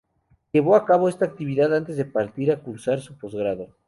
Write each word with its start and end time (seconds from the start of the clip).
Llevó 0.51 0.75
a 0.75 0.83
cabo 0.83 1.09
esta 1.09 1.25
actividad 1.25 1.75
antes 1.75 1.95
de 1.95 2.05
partir 2.05 2.51
a 2.51 2.57
cursar 2.59 2.99
su 3.01 3.13
posgrado. 3.19 3.67